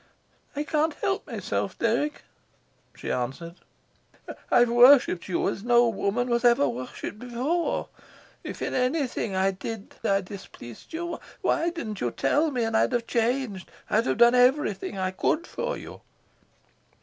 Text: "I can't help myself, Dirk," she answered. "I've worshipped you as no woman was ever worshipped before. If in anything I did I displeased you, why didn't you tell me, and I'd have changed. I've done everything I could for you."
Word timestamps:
"I 0.55 0.63
can't 0.63 0.95
help 0.95 1.27
myself, 1.27 1.77
Dirk," 1.77 2.23
she 2.95 3.11
answered. 3.11 3.57
"I've 4.49 4.71
worshipped 4.71 5.27
you 5.29 5.47
as 5.47 5.63
no 5.63 5.87
woman 5.89 6.27
was 6.27 6.43
ever 6.43 6.67
worshipped 6.67 7.19
before. 7.19 7.87
If 8.43 8.63
in 8.63 8.73
anything 8.73 9.35
I 9.35 9.51
did 9.51 9.93
I 10.03 10.21
displeased 10.21 10.91
you, 10.91 11.19
why 11.41 11.69
didn't 11.69 12.01
you 12.01 12.09
tell 12.09 12.49
me, 12.49 12.63
and 12.63 12.75
I'd 12.75 12.93
have 12.93 13.05
changed. 13.05 13.69
I've 13.91 14.17
done 14.17 14.33
everything 14.33 14.97
I 14.97 15.11
could 15.11 15.45
for 15.45 15.77
you." 15.77 16.01